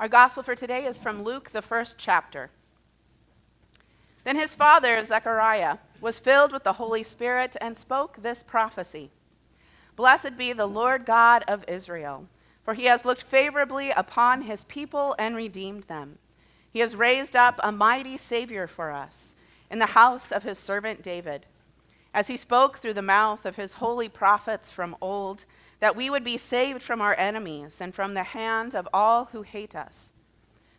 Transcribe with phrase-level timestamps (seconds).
[0.00, 2.50] Our gospel for today is from Luke, the first chapter.
[4.22, 9.10] Then his father, Zechariah, was filled with the Holy Spirit and spoke this prophecy
[9.96, 12.28] Blessed be the Lord God of Israel,
[12.62, 16.18] for he has looked favorably upon his people and redeemed them.
[16.70, 19.34] He has raised up a mighty Savior for us
[19.68, 21.46] in the house of his servant David,
[22.14, 25.44] as he spoke through the mouth of his holy prophets from old
[25.80, 29.42] that we would be saved from our enemies and from the hand of all who
[29.42, 30.12] hate us.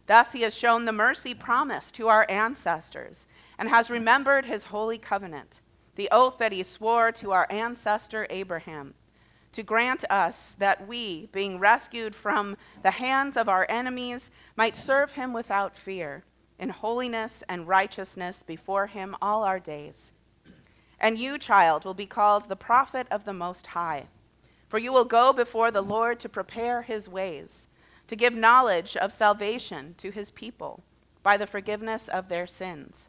[0.08, 3.28] Thus he has shown the mercy promised to our ancestors
[3.58, 5.62] and has remembered his holy covenant,
[5.96, 8.96] the oath that he swore to our ancestor Abraham,
[9.52, 15.14] to grant us that we, being rescued from the hands of our enemies, might serve
[15.14, 16.24] him without fear,
[16.58, 20.12] in holiness and righteousness before him all our days.
[21.00, 24.08] And you, child, will be called the prophet of the Most High.
[24.70, 27.68] For you will go before the Lord to prepare his ways,
[28.08, 30.84] to give knowledge of salvation to his people
[31.24, 33.08] by the forgiveness of their sins.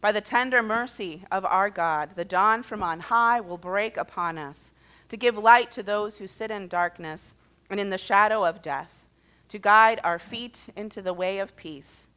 [0.00, 4.38] By the tender mercy of our God, the dawn from on high will break upon
[4.38, 4.72] us,
[5.08, 7.34] to give light to those who sit in darkness
[7.68, 9.04] and in the shadow of death,
[9.48, 12.08] to guide our feet into the way of peace.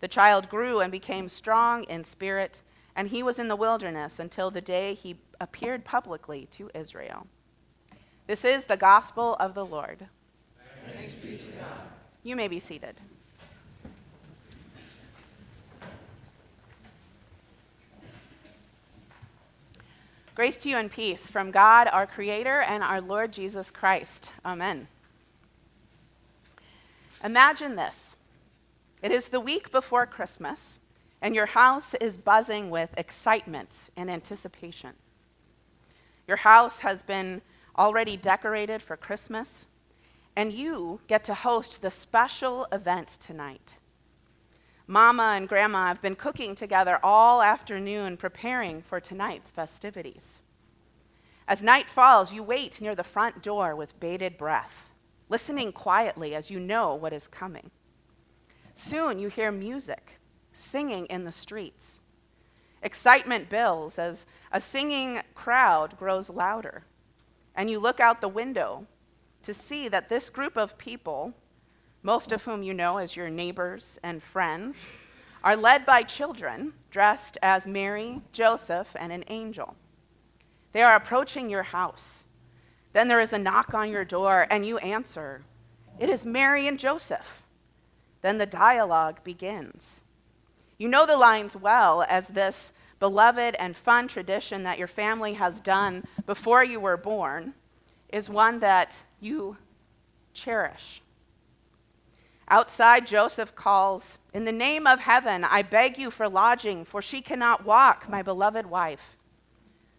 [0.00, 2.62] The child grew and became strong in spirit,
[2.94, 7.26] and he was in the wilderness until the day he appeared publicly to Israel.
[8.26, 10.06] This is the gospel of the Lord.
[12.24, 12.96] You may be seated.
[20.34, 24.30] Grace to you and peace from God, our Creator, and our Lord Jesus Christ.
[24.44, 24.88] Amen.
[27.24, 28.16] Imagine this
[29.02, 30.80] it is the week before Christmas,
[31.22, 34.94] and your house is buzzing with excitement and anticipation.
[36.26, 37.40] Your house has been
[37.78, 39.66] already decorated for Christmas,
[40.34, 43.76] and you get to host the special event tonight.
[44.86, 50.40] Mama and Grandma have been cooking together all afternoon preparing for tonight's festivities.
[51.48, 54.90] As night falls, you wait near the front door with bated breath,
[55.28, 57.70] listening quietly as you know what is coming.
[58.74, 60.20] Soon you hear music,
[60.52, 62.00] singing in the streets.
[62.82, 66.84] Excitement builds as a singing crowd grows louder
[67.56, 68.86] and you look out the window
[69.42, 71.32] to see that this group of people,
[72.02, 74.92] most of whom you know as your neighbors and friends,
[75.42, 79.76] are led by children dressed as Mary, Joseph, and an angel.
[80.72, 82.24] They are approaching your house.
[82.92, 85.42] Then there is a knock on your door, and you answer.
[85.98, 87.44] It is Mary and Joseph.
[88.22, 90.02] Then the dialogue begins.
[90.78, 95.60] You know the lines well as this beloved and fun tradition that your family has
[95.60, 97.54] done before you were born
[98.08, 99.56] is one that you
[100.32, 101.02] cherish.
[102.48, 107.20] Outside, Joseph calls, In the name of heaven, I beg you for lodging, for she
[107.20, 109.16] cannot walk, my beloved wife.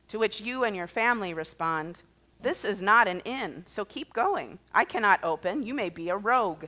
[0.08, 2.03] To which you and your family respond,
[2.41, 4.59] This is not an inn, so keep going.
[4.74, 5.64] I cannot open.
[5.64, 6.66] You may be a rogue.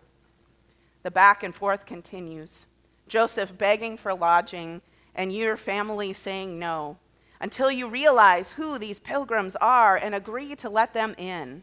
[1.03, 2.67] The back and forth continues.
[3.07, 4.81] Joseph begging for lodging,
[5.19, 6.97] and your family saying no
[7.41, 11.61] until you realize who these pilgrims are and agree to let them in.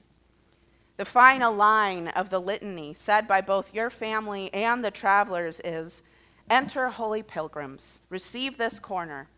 [0.98, 6.02] The final line of the litany, said by both your family and the travelers, is
[6.50, 9.28] Enter, holy pilgrims, receive this corner,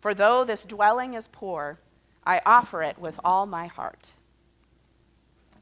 [0.00, 1.80] for though this dwelling is poor,
[2.26, 4.10] I offer it with all my heart.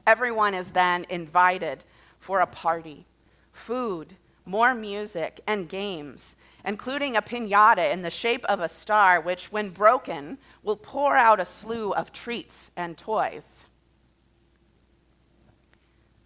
[0.05, 1.85] Everyone is then invited
[2.19, 3.05] for a party
[3.53, 4.15] food,
[4.51, 6.35] more music, and games
[6.65, 11.39] including a pinata in the shape of a star, which, when broken, will pour out
[11.39, 13.65] a slew of treats and toys.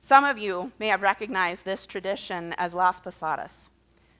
[0.01, 3.69] Some of you may have recognized this tradition as Las Posadas,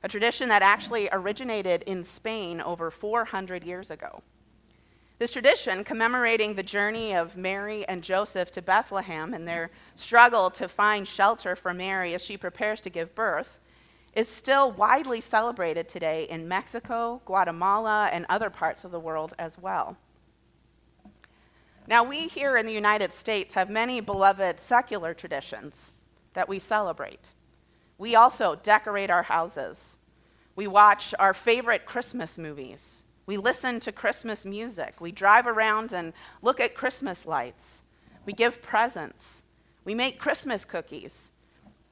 [0.04, 4.24] a tradition that actually originated in Spain over 400 years ago.
[5.18, 10.68] This tradition, commemorating the journey of Mary and Joseph to Bethlehem and their struggle to
[10.68, 13.60] find shelter for Mary as she prepares to give birth,
[14.16, 19.58] is still widely celebrated today in Mexico, Guatemala, and other parts of the world as
[19.58, 19.98] well.
[21.86, 25.92] Now, we here in the United States have many beloved secular traditions
[26.34, 27.32] that we celebrate.
[27.98, 29.98] We also decorate our houses.
[30.56, 33.04] We watch our favorite Christmas movies.
[33.26, 35.00] We listen to Christmas music.
[35.00, 37.82] We drive around and look at Christmas lights.
[38.26, 39.44] We give presents.
[39.84, 41.32] We make Christmas cookies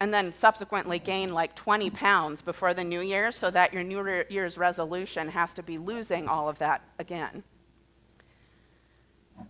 [0.04, 4.26] and then subsequently gain like 20 pounds before the new year so that your new
[4.28, 7.42] year's resolution has to be losing all of that again.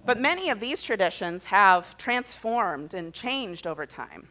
[0.05, 4.27] But many of these traditions have transformed and changed over time.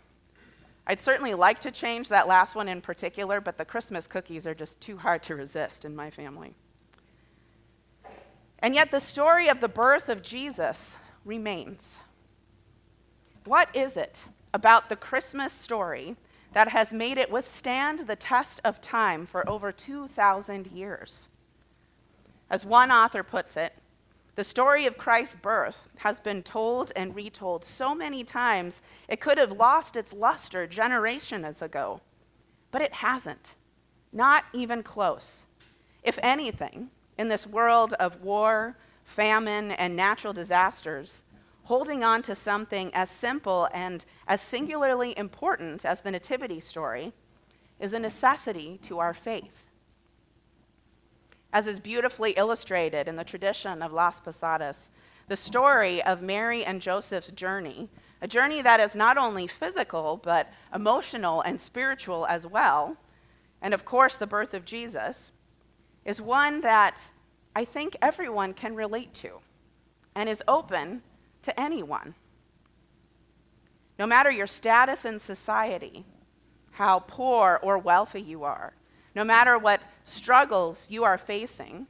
[0.87, 4.55] I'd certainly like to change that last one in particular, but the Christmas cookies are
[4.55, 6.55] just too hard to resist in my family.
[8.61, 10.95] And yet, the story of the birth of Jesus
[11.25, 11.99] remains.
[13.45, 16.17] What is it about the Christmas story
[16.53, 21.29] that has made it withstand the test of time for over 2,000 years?
[22.51, 23.75] As one author puts it,
[24.35, 29.37] the story of Christ's birth has been told and retold so many times it could
[29.37, 32.01] have lost its luster generations ago.
[32.71, 33.57] But it hasn't.
[34.13, 35.47] Not even close.
[36.03, 41.23] If anything, in this world of war, famine, and natural disasters,
[41.65, 47.13] holding on to something as simple and as singularly important as the Nativity story
[47.79, 49.67] is a necessity to our faith.
[51.53, 54.91] As is beautifully illustrated in the tradition of Las Posadas,
[55.29, 57.89] the story of Mary and Joseph's journey,
[58.21, 62.97] a journey that is not only physical, but emotional and spiritual as well,
[63.61, 65.33] and of course, the birth of Jesus,
[66.05, 67.11] is one that
[67.55, 69.41] I think everyone can relate to
[70.15, 71.03] and is open
[71.43, 72.15] to anyone.
[73.99, 76.05] No matter your status in society,
[76.73, 78.75] how poor or wealthy you are,
[79.15, 81.87] no matter what struggles you are facing,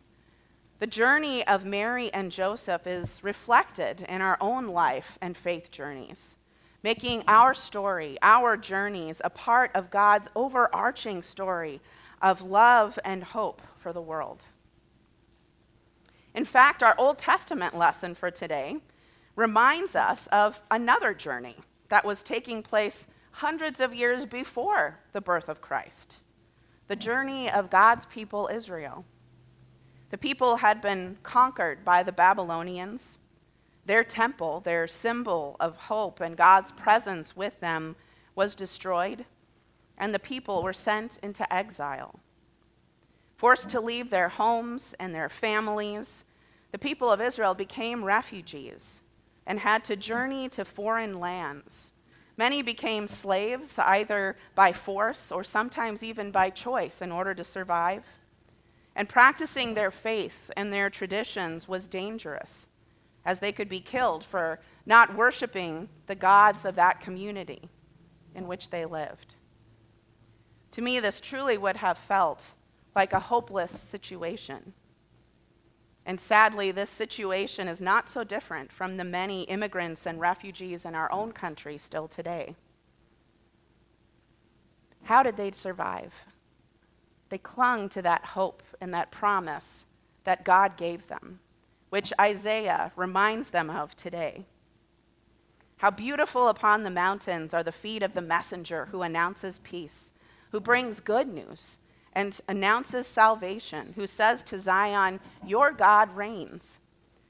[0.80, 6.36] the journey of Mary and Joseph is reflected in our own life and faith journeys,
[6.82, 11.80] making our story, our journeys, a part of God's overarching story
[12.20, 14.44] of love and hope for the world.
[16.34, 18.78] In fact, our Old Testament lesson for today
[19.36, 21.56] reminds us of another journey
[21.88, 26.22] that was taking place hundreds of years before the birth of Christ
[26.88, 29.06] the journey of God's people, Israel.
[30.10, 33.18] The people had been conquered by the Babylonians.
[33.86, 37.96] Their temple, their symbol of hope and God's presence with them,
[38.34, 39.24] was destroyed,
[39.96, 42.20] and the people were sent into exile.
[43.36, 46.26] Forced to leave their homes and their families,
[46.72, 49.00] the people of Israel became refugees
[49.46, 51.92] and had to journey to foreign lands
[52.36, 58.04] Many became slaves either by force or sometimes even by choice in order to survive.
[58.96, 62.66] And practicing their faith and their traditions was dangerous,
[63.24, 67.68] as they could be killed for not worshiping the gods of that community
[68.34, 69.36] in which they lived.
[70.72, 72.54] To me, this truly would have felt
[72.96, 74.72] like a hopeless situation.
[76.04, 80.94] And sadly, this situation is not so different from the many immigrants and refugees in
[80.94, 82.56] our own country still today.
[85.04, 86.26] How did they survive?
[87.28, 89.86] They clung to that hope and that promise
[90.24, 91.40] that God gave them,
[91.90, 94.44] which Isaiah reminds them of today.
[95.78, 100.12] How beautiful upon the mountains are the feet of the messenger who announces peace,
[100.50, 101.78] who brings good news
[102.14, 106.78] and announces salvation, who says to Zion, Your God reigns.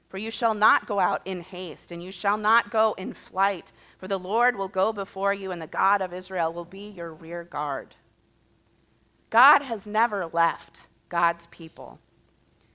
[0.09, 3.71] For you shall not go out in haste, and you shall not go in flight,
[3.97, 7.13] for the Lord will go before you, and the God of Israel will be your
[7.13, 7.95] rear guard.
[9.29, 11.99] God has never left God's people.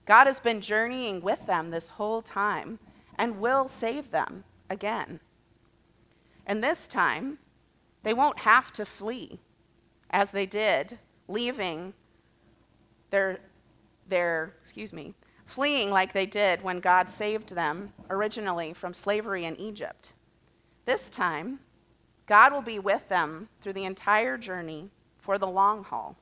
[0.04, 2.80] God has been journeying with them this whole time
[3.16, 5.20] and will save them again.
[6.46, 7.38] And this time,
[8.02, 9.38] they won't have to flee
[10.10, 11.92] as they did leaving
[13.10, 13.38] their,
[14.08, 15.14] their, excuse me,
[15.46, 20.12] fleeing like they did when God saved them originally from slavery in Egypt.
[20.84, 21.60] This time,
[22.26, 26.16] God will be with them through the entire journey for the long haul,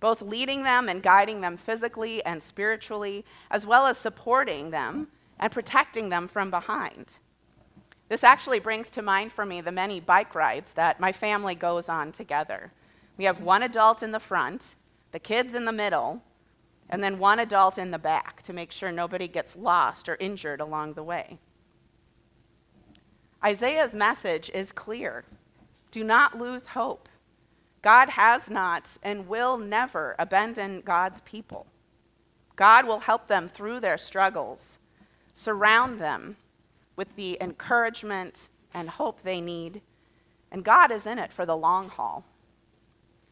[0.00, 5.52] both leading them and guiding them physically and spiritually, as well as supporting them and
[5.52, 7.14] protecting them from behind.
[8.08, 11.88] This actually brings to mind for me the many bike rides that my family goes
[11.88, 12.72] on together.
[13.16, 14.74] We have one adult in the front,
[15.12, 16.22] the kids in the middle,
[16.88, 20.60] and then one adult in the back to make sure nobody gets lost or injured
[20.60, 21.38] along the way.
[23.44, 25.24] Isaiah's message is clear
[25.90, 27.08] do not lose hope.
[27.82, 31.66] God has not and will never abandon God's people.
[32.54, 34.78] God will help them through their struggles,
[35.32, 36.36] surround them
[36.94, 39.80] with the encouragement and hope they need,
[40.52, 42.24] and God is in it for the long haul.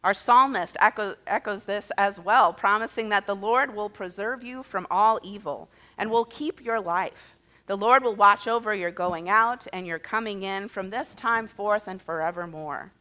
[0.03, 4.87] Our psalmist echo, echoes this as well, promising that the Lord will preserve you from
[4.89, 7.35] all evil and will keep your life.
[7.67, 11.47] The Lord will watch over your going out and your coming in from this time
[11.47, 12.93] forth and forevermore.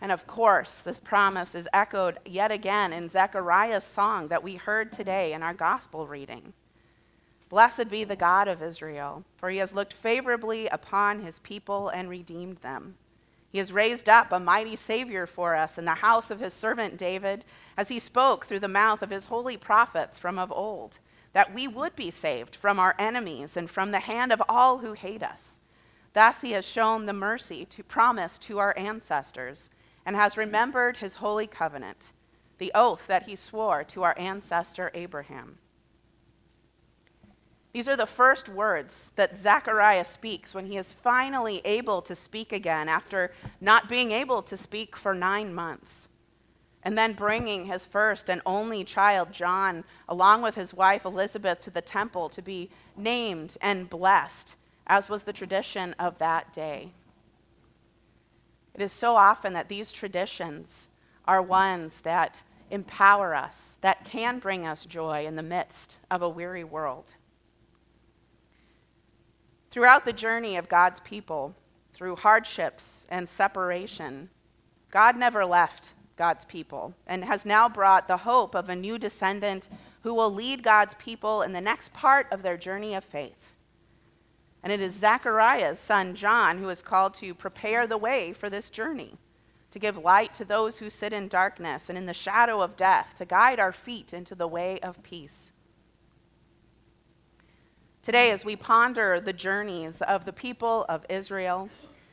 [0.00, 4.92] And of course, this promise is echoed yet again in Zechariah's song that we heard
[4.92, 6.52] today in our gospel reading.
[7.48, 12.08] Blessed be the God of Israel, for he has looked favorably upon his people and
[12.08, 12.96] redeemed them.
[13.54, 16.96] He has raised up a mighty Savior for us in the house of his servant
[16.96, 17.44] David,
[17.76, 20.98] as he spoke through the mouth of his holy prophets from of old,
[21.34, 24.94] that we would be saved from our enemies and from the hand of all who
[24.94, 25.60] hate us.
[26.14, 29.70] Thus he has shown the mercy to promise to our ancestors,
[30.04, 32.12] and has remembered his holy covenant,
[32.58, 35.58] the oath that he swore to our ancestor Abraham
[37.74, 42.52] these are the first words that Zechariah speaks when he is finally able to speak
[42.52, 46.08] again after not being able to speak for nine months.
[46.84, 51.70] And then bringing his first and only child, John, along with his wife Elizabeth, to
[51.70, 54.54] the temple to be named and blessed,
[54.86, 56.92] as was the tradition of that day.
[58.72, 60.90] It is so often that these traditions
[61.24, 66.28] are ones that empower us, that can bring us joy in the midst of a
[66.28, 67.14] weary world.
[69.74, 71.56] Throughout the journey of God's people,
[71.92, 74.28] through hardships and separation,
[74.92, 79.68] God never left God's people and has now brought the hope of a new descendant
[80.02, 83.52] who will lead God's people in the next part of their journey of faith.
[84.62, 88.70] And it is Zechariah's son John who is called to prepare the way for this
[88.70, 89.16] journey,
[89.72, 93.16] to give light to those who sit in darkness and in the shadow of death,
[93.16, 95.50] to guide our feet into the way of peace.
[98.04, 101.70] Today, as we ponder the journeys of the people of Israel,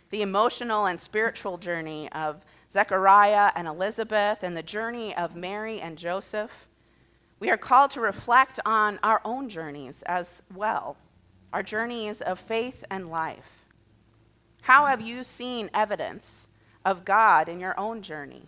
[0.09, 5.97] the emotional and spiritual journey of Zechariah and Elizabeth, and the journey of Mary and
[5.97, 6.65] Joseph,
[7.41, 10.95] we are called to reflect on our own journeys as well,
[11.51, 13.65] our journeys of faith and life.
[14.61, 16.47] How have you seen evidence
[16.85, 18.47] of God in your own journey?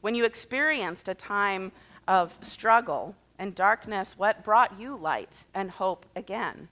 [0.00, 1.72] When you experienced a time
[2.06, 6.68] of struggle and darkness, what brought you light and hope again?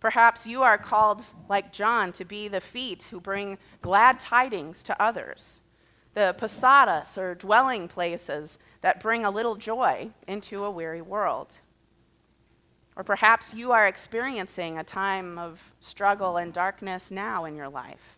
[0.00, 5.02] Perhaps you are called, like John, to be the feet who bring glad tidings to
[5.02, 5.62] others,
[6.14, 11.54] the posadas or dwelling places that bring a little joy into a weary world.
[12.94, 18.16] Or perhaps you are experiencing a time of struggle and darkness now in your life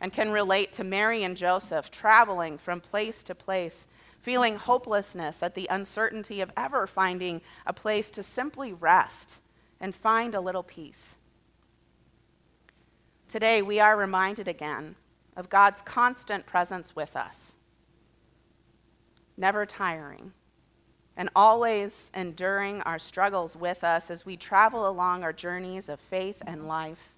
[0.00, 3.86] and can relate to Mary and Joseph traveling from place to place
[4.20, 9.36] feeling hopelessness at the uncertainty of ever finding a place to simply rest
[9.80, 11.16] and find a little peace.
[13.28, 14.96] Today, we are reminded again
[15.36, 17.54] of God's constant presence with us,
[19.36, 20.32] never tiring,
[21.16, 26.42] and always enduring our struggles with us as we travel along our journeys of faith
[26.46, 27.10] and life.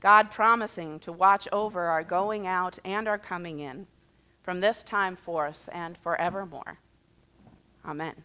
[0.00, 3.86] God promising to watch over our going out and our coming in
[4.44, 6.78] from this time forth and forevermore.
[7.84, 8.22] Amen.